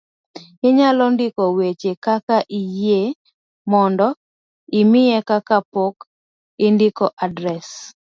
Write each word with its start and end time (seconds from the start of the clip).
inyalo 0.67 1.05
ndiko 1.13 1.43
weche 1.57 1.91
kaka 2.05 2.37
yie 2.79 3.01
mondo 3.71 4.07
umiye 4.79 5.17
ka 5.27 5.57
pok 5.73 5.95
indiko 6.65 7.05
adres 7.25 7.67